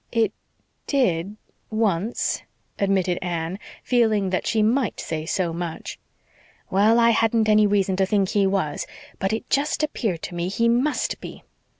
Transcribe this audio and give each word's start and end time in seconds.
"It 0.11 0.33
did 0.87 1.35
once," 1.69 2.41
admitted 2.79 3.19
Anne, 3.21 3.59
feeling 3.83 4.31
that 4.31 4.47
she 4.47 4.63
might 4.63 4.99
say 4.99 5.27
so 5.27 5.53
much. 5.53 5.99
"Well, 6.71 6.97
I 6.97 7.11
hadn't 7.11 7.47
any 7.47 7.67
reason 7.67 7.95
to 7.97 8.05
think 8.07 8.29
he 8.29 8.47
was, 8.47 8.87
but 9.19 9.31
it 9.31 9.47
just 9.51 9.83
appeared 9.83 10.23
to 10.23 10.33
me 10.33 10.47
he 10.49 10.67
MUST 10.67 11.21
be. 11.21 11.43